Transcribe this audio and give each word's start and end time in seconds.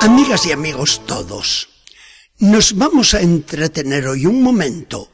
Amigas 0.00 0.46
y 0.46 0.52
amigos 0.52 1.02
todos, 1.06 1.68
nos 2.38 2.76
vamos 2.76 3.14
a 3.14 3.20
entretener 3.20 4.06
hoy 4.06 4.26
un 4.26 4.42
momento 4.42 5.10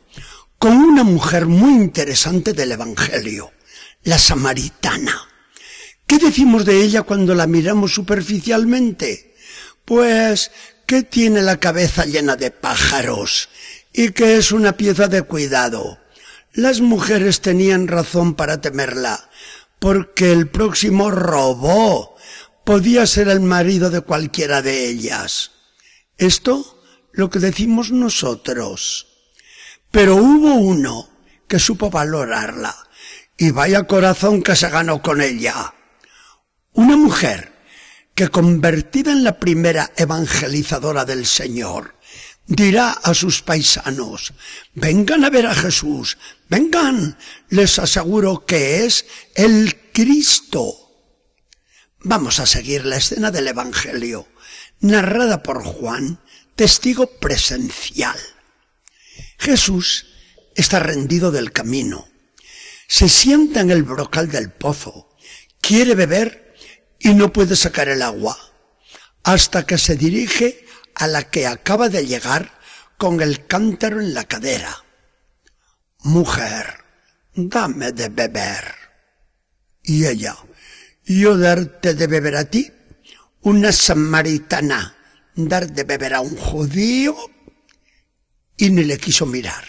con 0.59 0.77
una 0.77 1.05
mujer 1.05 1.47
muy 1.47 1.73
interesante 1.73 2.53
del 2.53 2.73
Evangelio, 2.73 3.53
la 4.03 4.19
samaritana. 4.19 5.27
¿Qué 6.07 6.19
decimos 6.19 6.67
de 6.67 6.83
ella 6.83 7.03
cuando 7.03 7.35
la 7.35 7.47
miramos 7.47 7.95
superficialmente? 7.95 9.35
Pues 9.87 10.51
que 10.87 11.03
tiene 11.03 11.41
la 11.41 11.59
cabeza 11.59 12.05
llena 12.05 12.37
de 12.37 12.51
pájaros 12.51 13.49
y 13.91 14.11
que 14.11 14.37
es 14.37 14.53
una 14.53 14.77
pieza 14.77 15.09
de 15.09 15.23
cuidado. 15.23 15.99
Las 16.53 16.83
mujeres 16.83 17.41
tenían 17.41 17.89
razón 17.89 18.35
para 18.35 18.61
temerla, 18.61 19.31
porque 19.79 20.31
el 20.31 20.49
próximo 20.49 21.11
robó 21.11 22.14
podía 22.65 23.07
ser 23.07 23.29
el 23.29 23.41
marido 23.41 23.91
de 23.91 24.01
cualquiera 24.01 24.63
de 24.63 24.89
ellas. 24.89 25.53
Esto 26.17 26.83
lo 27.13 27.31
que 27.31 27.39
decimos 27.39 27.91
nosotros. 27.91 29.07
Pero 29.91 30.17
hubo 30.17 30.55
uno 30.55 31.09
que 31.47 31.59
supo 31.59 31.91
valorarla, 31.91 32.75
y 33.37 33.51
vaya 33.51 33.85
corazón 33.85 34.43
que 34.43 34.57
se 34.57 34.69
ganó 34.69 35.03
con 35.03 35.21
ella. 35.21 35.75
Una 36.73 36.97
mujer 36.97 37.53
que 38.15 38.29
convertida 38.29 39.13
en 39.13 39.25
la 39.25 39.39
primera 39.39 39.93
evangelizadora 39.97 41.05
del 41.05 41.27
Señor, 41.27 41.95
dirá 42.47 42.91
a 42.91 43.15
sus 43.15 43.43
paisanos, 43.43 44.33
vengan 44.75 45.25
a 45.25 45.31
ver 45.31 45.47
a 45.47 45.55
Jesús, 45.55 46.19
vengan, 46.49 47.19
les 47.49 47.79
aseguro 47.79 48.45
que 48.47 48.85
es 48.85 49.07
el 49.35 49.91
Cristo. 49.93 50.84
Vamos 52.07 52.39
a 52.39 52.45
seguir 52.45 52.85
la 52.85 52.97
escena 52.97 53.31
del 53.31 53.49
Evangelio, 53.49 54.29
narrada 54.81 55.43
por 55.43 55.65
Juan, 55.65 56.21
testigo 56.55 57.07
presencial. 57.07 58.19
Jesús 59.39 60.07
está 60.55 60.81
rendido 60.81 61.33
del 61.33 61.51
camino, 61.51 62.07
se 62.89 63.09
sienta 63.09 63.61
en 63.61 63.71
el 63.71 63.85
brocal 63.85 64.31
del 64.31 64.51
pozo, 64.51 65.17
quiere 65.63 65.95
beber 65.95 66.55
y 66.99 67.15
no 67.15 67.33
puede 67.33 67.57
sacar 67.57 67.89
el 67.89 68.03
agua, 68.03 68.37
hasta 69.23 69.65
que 69.65 69.79
se 69.79 69.97
dirige 69.97 70.67
a 70.95 71.07
la 71.07 71.31
que 71.31 71.47
acaba 71.47 71.89
de 71.89 72.07
llegar 72.07 72.53
con 72.99 73.23
el 73.23 73.47
cántaro 73.47 73.99
en 74.03 74.13
la 74.13 74.25
cadera. 74.25 74.85
Mujer, 76.01 76.85
dame 77.35 77.93
de 77.93 78.11
beber. 78.11 78.75
Y 79.83 80.05
ella, 80.05 80.37
yo 81.05 81.37
darte 81.37 81.95
de 81.95 82.07
beber 82.07 82.37
a 82.37 82.45
ti, 82.47 82.71
una 83.43 83.73
samaritana, 83.73 84.97
dar 85.35 85.73
de 85.73 85.85
beber 85.85 86.15
a 86.15 86.21
un 86.21 86.37
judío, 86.37 87.17
y 88.57 88.71
ni 88.71 88.85
le 88.85 88.99
quiso 88.99 89.27
mirar. 89.27 89.65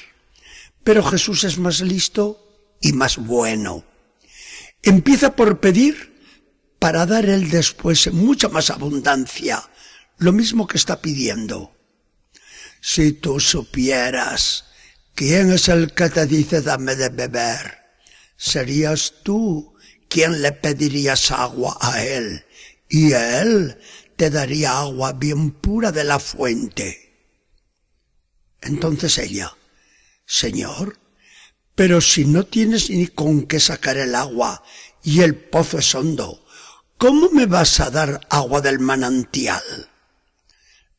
Pero 0.83 1.03
Jesús 1.03 1.43
es 1.43 1.57
más 1.57 1.81
listo 1.81 2.77
y 2.81 2.93
más 2.93 3.17
bueno. 3.17 3.83
Empieza 4.83 5.35
por 5.35 5.59
pedir 5.59 6.13
para 6.79 7.05
dar 7.05 7.25
él 7.25 7.49
después 7.49 8.11
mucha 8.13 8.49
más 8.49 8.69
abundancia 8.69 9.63
lo 10.17 10.31
mismo 10.31 10.67
que 10.67 10.77
está 10.77 11.01
pidiendo. 11.01 11.75
Si 12.79 13.13
tú 13.13 13.39
supieras 13.39 14.65
quién 15.15 15.51
es 15.51 15.67
el 15.69 15.93
que 15.93 16.09
te 16.09 16.27
dice 16.27 16.61
dame 16.61 16.95
de 16.95 17.09
beber, 17.09 17.79
serías 18.37 19.15
tú 19.23 19.74
quien 20.09 20.41
le 20.41 20.51
pedirías 20.51 21.31
agua 21.31 21.77
a 21.81 22.03
él 22.03 22.45
y 22.89 23.13
él 23.13 23.77
te 24.15 24.29
daría 24.29 24.79
agua 24.79 25.13
bien 25.13 25.51
pura 25.51 25.91
de 25.91 26.03
la 26.03 26.19
fuente. 26.19 27.05
Entonces 28.61 29.17
ella, 29.17 29.55
Señor, 30.25 30.97
pero 31.75 32.01
si 32.01 32.25
no 32.25 32.45
tienes 32.45 32.89
ni 32.89 33.07
con 33.07 33.45
qué 33.45 33.59
sacar 33.59 33.97
el 33.97 34.15
agua 34.15 34.63
y 35.03 35.21
el 35.21 35.35
pozo 35.35 35.79
es 35.79 35.93
hondo, 35.93 36.45
¿cómo 36.97 37.29
me 37.29 37.45
vas 37.45 37.79
a 37.79 37.91
dar 37.91 38.21
agua 38.29 38.61
del 38.61 38.79
manantial? 38.79 39.63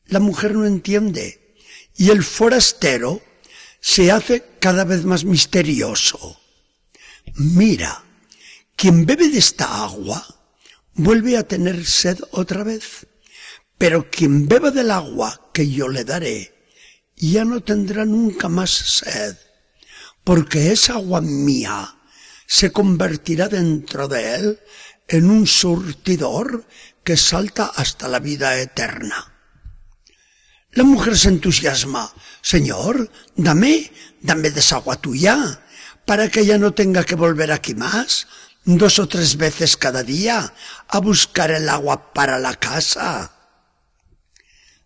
La 0.05 0.19
mujer 0.19 0.53
no 0.53 0.65
entiende 0.65 1.55
y 1.95 2.11
el 2.11 2.23
forastero 2.23 3.21
se 3.81 4.11
hace 4.11 4.43
cada 4.59 4.83
vez 4.83 5.03
más 5.03 5.25
misterioso. 5.25 6.39
Mira, 7.35 8.03
quien 8.77 9.07
bebe 9.07 9.27
de 9.27 9.39
esta 9.39 9.83
agua 9.83 10.23
vuelve 10.93 11.35
a 11.35 11.47
tener 11.47 11.83
sed 11.83 12.19
otra 12.31 12.63
vez, 12.63 13.07
pero 13.77 14.09
quien 14.09 14.47
beba 14.47 14.69
del 14.69 14.91
agua 14.91 15.49
que 15.51 15.69
yo 15.69 15.89
le 15.89 16.03
daré 16.03 16.53
ya 17.15 17.43
no 17.43 17.61
tendrá 17.61 18.05
nunca 18.05 18.47
más 18.47 18.69
sed, 18.69 19.35
porque 20.23 20.71
esa 20.71 20.93
agua 20.93 21.21
mía 21.21 21.95
se 22.45 22.71
convertirá 22.71 23.47
dentro 23.47 24.07
de 24.07 24.35
él 24.35 24.59
en 25.07 25.31
un 25.31 25.47
surtidor 25.47 26.67
que 27.03 27.17
salta 27.17 27.65
hasta 27.65 28.07
la 28.07 28.19
vida 28.19 28.59
eterna. 28.59 29.33
La 30.71 30.83
mujer 30.83 31.17
se 31.17 31.29
entusiasma. 31.29 32.13
Señor, 32.41 33.09
dame, 33.35 33.91
dame 34.21 34.51
de 34.51 34.59
esa 34.59 34.75
agua 34.75 35.01
tuya, 35.01 35.63
para 36.05 36.29
que 36.29 36.41
ella 36.41 36.59
no 36.59 36.73
tenga 36.73 37.03
que 37.03 37.15
volver 37.15 37.51
aquí 37.51 37.73
más, 37.73 38.27
dos 38.67 38.99
o 38.99 39.07
tres 39.07 39.37
veces 39.37 39.77
cada 39.77 40.03
día, 40.03 40.53
a 40.89 40.99
buscar 40.99 41.51
el 41.51 41.69
agua 41.69 42.13
para 42.13 42.37
la 42.37 42.55
casa. 42.55 43.31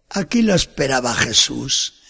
Aquí 0.07 0.43
lo 0.43 0.53
esperaba 0.53 1.15
Jesús, 1.15 2.01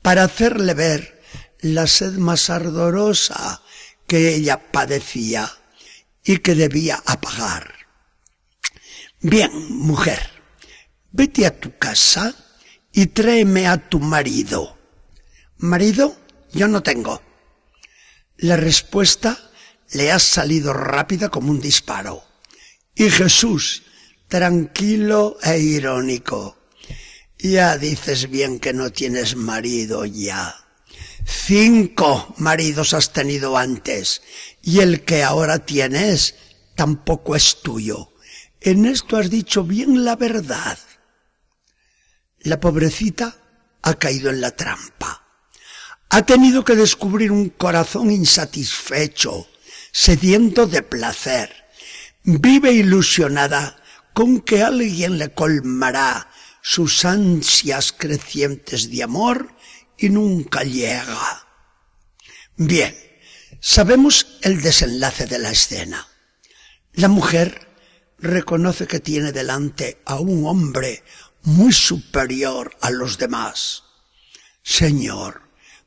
para 0.00 0.24
hacerle 0.24 0.72
ver 0.72 1.22
la 1.60 1.86
sed 1.86 2.14
más 2.14 2.48
ardorosa 2.48 3.60
que 4.06 4.34
ella 4.34 4.72
padecía 4.72 5.52
y 6.24 6.38
que 6.38 6.54
debía 6.54 7.02
apagar. 7.04 7.74
Bien, 9.20 9.50
mujer, 9.68 10.30
vete 11.12 11.46
a 11.46 11.60
tu 11.60 11.76
casa 11.76 12.34
y 12.90 13.06
tráeme 13.06 13.66
a 13.66 13.76
tu 13.88 14.00
marido. 14.00 14.78
¿Marido? 15.58 16.16
Yo 16.52 16.68
no 16.68 16.82
tengo. 16.82 17.20
La 18.38 18.56
respuesta 18.56 19.47
le 19.92 20.12
ha 20.12 20.18
salido 20.18 20.72
rápida 20.72 21.28
como 21.28 21.50
un 21.50 21.60
disparo. 21.60 22.24
Y 22.94 23.10
Jesús, 23.10 23.84
tranquilo 24.28 25.38
e 25.42 25.58
irónico, 25.58 26.58
ya 27.38 27.78
dices 27.78 28.28
bien 28.30 28.58
que 28.58 28.72
no 28.72 28.90
tienes 28.90 29.36
marido 29.36 30.04
ya. 30.04 30.54
Cinco 31.24 32.34
maridos 32.38 32.94
has 32.94 33.12
tenido 33.12 33.56
antes 33.56 34.22
y 34.62 34.80
el 34.80 35.04
que 35.04 35.22
ahora 35.22 35.60
tienes 35.60 36.34
tampoco 36.74 37.36
es 37.36 37.60
tuyo. 37.62 38.14
En 38.60 38.86
esto 38.86 39.16
has 39.16 39.30
dicho 39.30 39.62
bien 39.62 40.04
la 40.04 40.16
verdad. 40.16 40.78
La 42.40 42.60
pobrecita 42.60 43.36
ha 43.82 43.94
caído 43.94 44.30
en 44.30 44.40
la 44.40 44.52
trampa. 44.52 45.24
Ha 46.10 46.22
tenido 46.22 46.64
que 46.64 46.74
descubrir 46.74 47.30
un 47.30 47.50
corazón 47.50 48.10
insatisfecho, 48.10 49.46
sediento 49.98 50.68
de 50.68 50.82
placer. 50.84 51.50
Vive 52.22 52.70
ilusionada 52.70 53.82
con 54.14 54.40
que 54.40 54.62
alguien 54.62 55.18
le 55.18 55.34
colmará 55.34 56.30
sus 56.62 57.04
ansias 57.04 57.92
crecientes 57.92 58.92
de 58.92 59.02
amor 59.02 59.52
y 59.96 60.10
nunca 60.10 60.62
llega. 60.62 61.48
Bien, 62.56 62.96
sabemos 63.58 64.38
el 64.42 64.62
desenlace 64.62 65.26
de 65.26 65.40
la 65.40 65.50
escena. 65.50 66.06
La 66.92 67.08
mujer 67.08 67.66
reconoce 68.20 68.86
que 68.86 69.00
tiene 69.00 69.32
delante 69.32 70.00
a 70.04 70.20
un 70.20 70.46
hombre 70.46 71.02
muy 71.42 71.72
superior 71.72 72.76
a 72.82 72.90
los 72.90 73.18
demás. 73.18 73.82
Señor, 74.62 75.42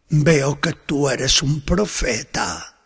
veo 0.09 0.59
que 0.59 0.73
tú 0.73 1.09
eres 1.09 1.41
un 1.41 1.61
profeta. 1.61 2.80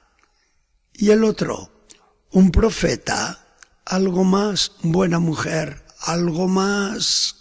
Y 0.97 1.12
el 1.12 1.24
otro, 1.24 1.88
un 2.31 2.51
profeta, 2.51 3.57
algo 3.86 4.24
más, 4.24 4.74
buena 4.81 5.19
mujer, 5.19 5.83
algo 6.00 6.47
más. 6.47 7.36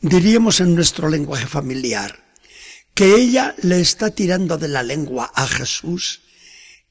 Diríamos 0.00 0.60
en 0.60 0.74
nuestro 0.74 1.08
lenguaje 1.08 1.46
familiar 1.46 2.34
que 2.94 3.14
ella 3.14 3.54
le 3.62 3.80
está 3.80 4.10
tirando 4.10 4.58
de 4.58 4.68
la 4.68 4.82
lengua 4.82 5.30
a 5.34 5.46
Jesús, 5.46 6.22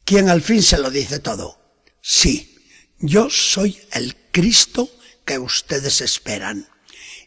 quien 0.06 0.30
al 0.30 0.42
fin 0.42 0.62
se 0.62 0.78
lo 0.78 0.92
dice 0.92 1.20
todo. 1.20 1.60
Sí, 2.02 2.56
yo 3.00 3.30
soy 3.30 3.80
el 3.92 4.16
Cristo 4.32 4.90
que 5.26 5.40
ustedes 5.40 6.02
esperan 6.02 6.68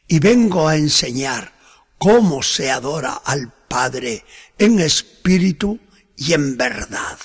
y 0.06 0.18
vengo 0.18 0.68
a 0.68 0.76
enseñar 0.76 1.52
cómo 1.98 2.42
se 2.42 2.70
adora 2.70 3.14
al 3.25 3.52
Padre 3.68 4.25
en 4.58 4.80
espíritu 4.80 5.78
y 6.16 6.34
en 6.34 6.56
verdad. 6.56 7.18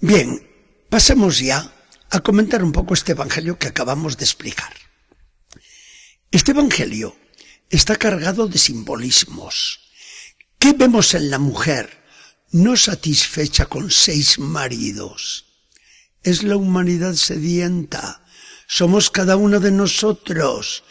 Bien, 0.00 0.46
pasemos 0.90 1.38
ya 1.38 1.72
a 2.10 2.20
comentar 2.20 2.62
un 2.62 2.72
poco 2.72 2.92
este 2.92 3.12
Evangelio 3.12 3.58
que 3.58 3.68
acabamos 3.68 4.18
de 4.18 4.26
explicar. 4.26 4.74
Este 6.30 6.50
Evangelio 6.50 7.16
está 7.70 7.96
cargado 7.96 8.46
de 8.46 8.58
simbolismos. 8.58 9.80
¿Qué 10.58 10.74
vemos 10.74 11.14
en 11.14 11.30
la 11.30 11.38
mujer 11.38 12.04
no 12.50 12.76
satisfecha 12.76 13.66
con 13.66 13.90
seis 13.90 14.38
maridos? 14.38 15.46
Es 16.22 16.42
la 16.42 16.56
humanidad 16.56 17.14
sedienta. 17.14 18.22
Somos 18.68 19.10
cada 19.10 19.36
uno 19.36 19.60
de 19.60 19.70
nosotros 19.70 20.84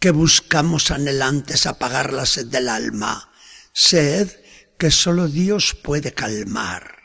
que 0.00 0.10
buscamos 0.10 0.90
anhelantes 0.90 1.66
apagar 1.66 2.12
la 2.12 2.26
sed 2.26 2.46
del 2.46 2.68
alma, 2.68 3.30
sed 3.72 4.28
que 4.78 4.90
solo 4.90 5.28
Dios 5.28 5.74
puede 5.74 6.12
calmar. 6.12 6.97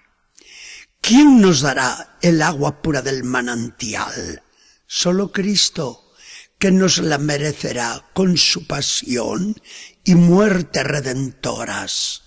¿Quién 1.04 1.42
nos 1.42 1.60
dará 1.60 2.18
el 2.22 2.42
agua 2.42 2.82
pura 2.82 3.02
del 3.02 3.26
manantial? 3.26 4.42
Solo 4.88 5.34
Cristo, 5.34 6.14
que 6.58 6.72
nos 6.72 7.00
la 7.00 7.18
merecerá 7.18 8.06
con 8.14 8.38
su 8.38 8.68
pasión 8.68 9.62
y 10.06 10.16
muerte 10.16 10.82
redentoras. 10.82 12.22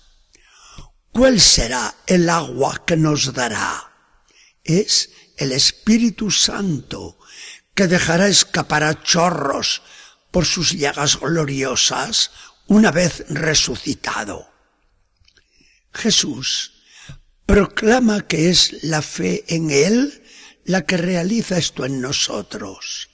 ¿Cuál 1.11 1.41
será 1.41 1.95
el 2.05 2.29
agua 2.29 2.83
que 2.85 2.95
nos 2.97 3.33
dará? 3.33 3.95
Es 4.63 5.09
el 5.37 5.53
Espíritu 5.53 6.29
Santo, 6.29 7.17
que 7.73 7.87
dejará 7.87 8.27
escapar 8.27 8.83
a 8.83 9.01
chorros 9.01 9.81
por 10.29 10.45
sus 10.45 10.73
llagas 10.73 11.19
gloriosas 11.19 12.29
una 12.67 12.91
vez 12.91 13.25
resucitado. 13.27 14.47
Jesús 15.91 16.76
proclama 17.47 18.27
que 18.27 18.49
es 18.49 18.83
la 18.83 19.01
fe 19.01 19.45
en 19.47 19.71
Él 19.71 20.21
la 20.65 20.85
que 20.85 20.97
realiza 20.97 21.57
esto 21.57 21.85
en 21.85 22.01
nosotros. 22.01 23.09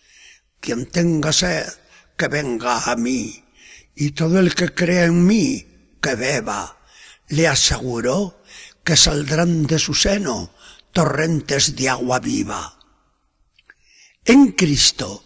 Quien 0.59 0.87
tenga 0.87 1.31
sed, 1.31 1.67
que 2.17 2.27
venga 2.27 2.91
a 2.91 2.95
mí, 2.95 3.45
y 3.95 4.11
todo 4.11 4.39
el 4.39 4.55
que 4.55 4.73
crea 4.73 5.05
en 5.05 5.25
mí, 5.25 5.95
que 6.01 6.15
beba. 6.15 6.79
Le 7.27 7.47
aseguró 7.47 8.41
que 8.83 8.97
saldrán 8.97 9.67
de 9.67 9.77
su 9.77 9.93
seno 9.93 10.51
torrentes 10.91 11.75
de 11.75 11.89
agua 11.89 12.19
viva. 12.19 12.79
En 14.25 14.53
Cristo 14.53 15.23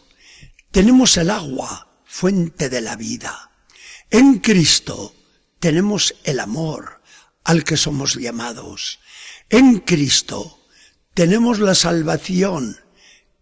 tenemos 0.71 1.15
el 1.15 1.30
agua, 1.30 2.03
fuente 2.06 2.69
de 2.69 2.81
la 2.81 2.98
vida. 2.98 3.51
En 4.12 4.39
Cristo 4.39 5.15
tenemos 5.60 6.13
el 6.25 6.42
amor 6.42 6.96
al 7.47 7.63
que 7.63 7.77
somos 7.77 8.15
llamados. 8.15 8.99
En 9.49 9.79
Cristo 9.79 10.59
tenemos 11.13 11.59
la 11.59 11.75
salvación 11.75 12.77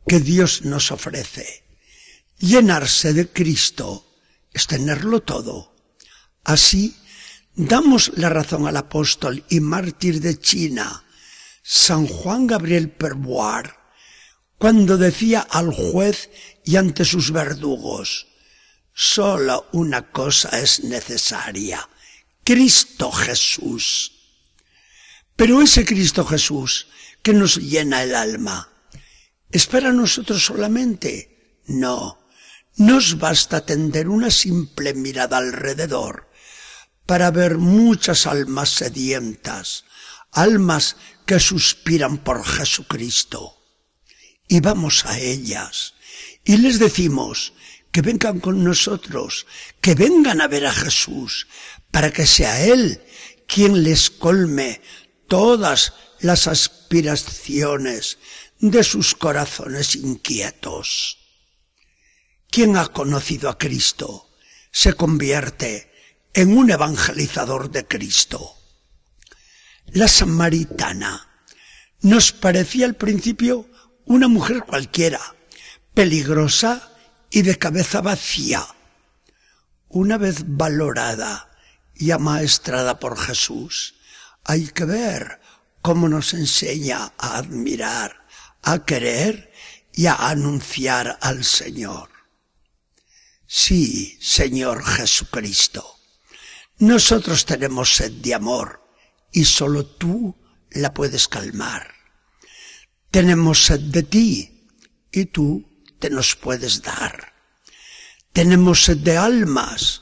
que 0.07 0.19
Dios 0.19 0.62
nos 0.62 0.92
ofrece. 0.92 1.63
Llenarse 2.38 3.13
de 3.13 3.28
Cristo 3.28 4.06
es 4.54 4.68
tenerlo 4.68 5.24
todo. 5.24 5.74
Así, 6.44 6.96
damos 7.56 8.12
la 8.16 8.30
razón 8.30 8.68
al 8.68 8.78
apóstol 8.78 9.44
y 9.50 9.60
mártir 9.60 10.22
de 10.22 10.40
China, 10.40 11.04
San 11.63 12.06
Juan 12.06 12.46
Gabriel 12.46 12.92
Perboir, 12.92 13.74
cuando 14.60 14.98
decía 14.98 15.48
al 15.50 15.74
juez 15.74 16.30
y 16.63 16.75
ante 16.75 17.06
sus 17.06 17.31
verdugos, 17.31 18.28
solo 18.94 19.66
una 19.72 20.12
cosa 20.12 20.50
es 20.62 20.84
necesaria, 20.84 21.90
Cristo 22.46 23.12
Jesús. 23.12 24.12
Pero 25.36 25.64
ese 25.64 25.84
Cristo 25.84 26.24
Jesús 26.24 26.88
que 27.24 27.34
nos 27.34 27.58
llena 27.58 28.04
el 28.04 28.14
alma, 28.14 28.70
¿es 29.52 29.66
para 29.66 29.92
nosotros 29.92 30.46
solamente? 30.46 31.60
No, 31.66 32.30
nos 32.78 33.18
basta 33.18 33.66
tender 33.66 34.08
una 34.08 34.30
simple 34.30 34.94
mirada 34.94 35.38
alrededor 35.38 36.30
para 37.08 37.32
ver 37.32 37.58
muchas 37.58 38.28
almas 38.28 38.70
sedientas, 38.70 39.86
almas 40.32 40.98
que 41.26 41.40
suspiran 41.40 42.20
por 42.20 42.46
Jesucristo. 42.46 43.58
Y 44.48 44.60
vamos 44.60 45.06
a 45.06 45.18
ellas 45.20 45.96
y 46.44 46.58
les 46.58 46.78
decimos 46.78 47.54
que 47.96 48.02
vengan 48.02 48.42
con 48.42 48.62
nosotros, 48.62 49.48
que 49.80 49.96
vengan 49.96 50.42
a 50.42 50.50
ver 50.50 50.66
a 50.66 50.74
Jesús, 50.74 51.48
para 51.92 52.12
que 52.12 52.28
sea 52.28 52.62
Él 52.62 53.02
quien 53.48 53.84
les 53.84 54.10
colme 54.10 54.82
todas 55.30 55.94
las 56.20 56.48
aspiraciones 56.48 58.18
de 58.60 58.84
sus 58.84 59.16
corazones 59.16 59.96
inquietos. 59.96 61.20
Quien 62.50 62.76
ha 62.76 62.88
conocido 62.88 63.48
a 63.48 63.58
Cristo 63.58 64.30
se 64.74 64.92
convierte 64.92 65.90
en 66.34 66.58
un 66.58 66.72
evangelizador 66.72 67.72
de 67.72 67.88
Cristo. 67.88 68.58
La 69.86 70.10
samaritana 70.10 71.30
nos 72.02 72.34
parecía 72.34 72.88
al 72.88 72.96
principio 72.96 73.70
una 74.04 74.28
mujer 74.28 74.64
cualquiera, 74.68 75.22
peligrosa 75.94 76.92
y 77.36 77.42
de 77.42 77.58
cabeza 77.58 78.00
vacía. 78.00 78.66
Una 79.90 80.18
vez 80.18 80.46
valorada 80.48 81.52
y 81.94 82.12
amaestrada 82.12 82.98
por 82.98 83.20
Jesús, 83.20 83.96
hay 84.46 84.68
que 84.68 84.86
ver 84.86 85.42
cómo 85.82 86.08
nos 86.08 86.34
enseña 86.34 87.12
a 87.18 87.36
admirar, 87.36 88.26
a 88.62 88.86
querer 88.86 89.52
y 89.92 90.06
a 90.06 90.30
anunciar 90.30 91.18
al 91.20 91.44
Señor. 91.44 92.10
Sí, 93.46 94.18
Señor 94.22 94.86
Jesucristo, 94.86 96.00
nosotros 96.78 97.46
tenemos 97.46 97.98
sed 97.98 98.14
de 98.14 98.34
amor 98.34 98.82
y 99.34 99.44
solo 99.44 99.86
tú 99.86 100.38
la 100.72 100.94
puedes 100.94 101.28
calmar. 101.28 101.96
Tenemos 103.12 103.66
sed 103.66 103.82
de 103.82 104.04
ti 104.04 104.70
y 105.12 105.26
tú 105.26 105.75
te 106.00 106.10
nos 106.10 106.36
puedes 106.36 106.82
dar. 106.82 107.34
Tenemos 108.34 108.84
sed 108.84 108.98
de 108.98 109.18
almas, 109.18 110.02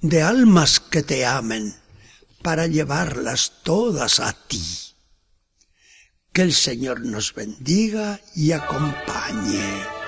de 0.00 0.22
almas 0.22 0.80
que 0.80 1.02
te 1.02 1.24
amen 1.24 1.74
para 2.42 2.66
llevarlas 2.66 3.52
todas 3.62 4.20
a 4.20 4.32
ti. 4.32 4.62
Que 6.32 6.42
el 6.42 6.52
Señor 6.52 7.00
nos 7.00 7.34
bendiga 7.34 8.20
y 8.34 8.52
acompañe. 8.52 9.99